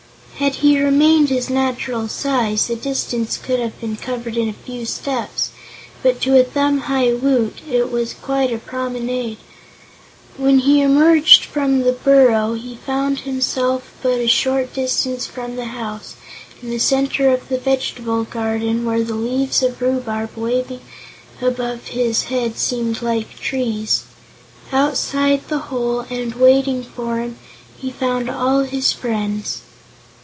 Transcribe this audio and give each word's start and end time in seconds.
Had 0.37 0.55
he 0.55 0.81
remained 0.83 1.29
his 1.29 1.51
natural 1.51 2.07
size, 2.07 2.65
the 2.65 2.75
distance 2.75 3.37
could 3.37 3.59
have 3.59 3.79
been 3.79 3.95
covered 3.95 4.35
in 4.35 4.49
a 4.49 4.53
few 4.53 4.87
steps, 4.87 5.51
but 6.01 6.19
to 6.21 6.35
a 6.35 6.43
thumb 6.43 6.79
high 6.89 7.13
Woot 7.13 7.61
it 7.69 7.91
was 7.91 8.15
quite 8.15 8.51
a 8.51 8.57
promenade. 8.57 9.37
When 10.37 10.57
he 10.57 10.81
emerged 10.81 11.45
from 11.45 11.81
the 11.81 11.91
burrow 11.91 12.55
he 12.55 12.77
found 12.83 13.19
himself 13.19 13.91
but 14.01 14.19
a 14.19 14.27
short 14.27 14.73
distance 14.73 15.27
from 15.27 15.57
the 15.57 15.65
house, 15.65 16.15
in 16.63 16.71
the 16.71 16.79
center 16.79 17.29
of 17.31 17.47
the 17.47 17.59
vegetable 17.59 18.23
garden, 18.23 18.83
where 18.83 19.03
the 19.03 19.13
leaves 19.13 19.61
of 19.61 19.79
rhubarb 19.79 20.31
waving 20.35 20.81
above 21.39 21.89
his 21.89 22.23
head 22.23 22.57
seemed 22.57 23.03
like 23.03 23.37
trees. 23.39 24.05
Outside 24.71 25.47
the 25.49 25.59
hole, 25.69 25.99
and 26.09 26.33
waiting 26.33 26.81
for 26.81 27.17
him, 27.19 27.37
he 27.77 27.91
found 27.91 28.27
all 28.27 28.61
his 28.61 28.91
friends. 28.91 29.61